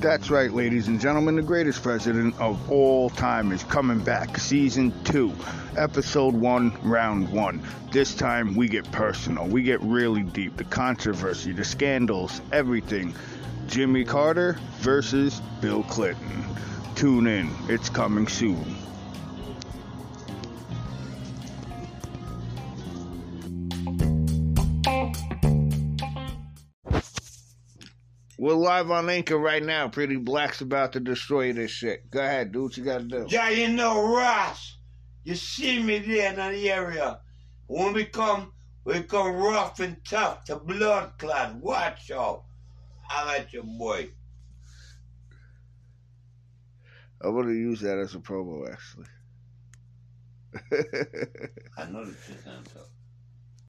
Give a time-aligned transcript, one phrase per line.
[0.00, 1.36] That's right, ladies and gentlemen.
[1.36, 4.38] The greatest president of all time is coming back.
[4.38, 5.34] Season 2,
[5.76, 7.62] Episode 1, Round 1.
[7.92, 9.46] This time we get personal.
[9.46, 10.56] We get really deep.
[10.56, 13.14] The controversy, the scandals, everything.
[13.66, 16.44] Jimmy Carter versus Bill Clinton.
[16.94, 17.50] Tune in.
[17.68, 18.64] It's coming soon.
[28.38, 29.88] We're live on Anchor right now.
[29.88, 32.10] Pretty Black's about to destroy this shit.
[32.10, 33.26] Go ahead, do what you gotta do.
[33.28, 34.76] Yeah, you know, Ross,
[35.24, 37.20] you see me there in the area.
[37.66, 38.52] When we come,
[38.84, 41.54] we come rough and tough to blood clot.
[41.56, 42.44] Watch out.
[43.08, 44.10] I like your boy.
[47.22, 49.06] I'm gonna use that as a promo, actually.
[51.78, 52.82] I know the shit I'm talking.